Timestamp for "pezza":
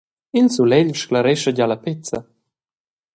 1.85-2.17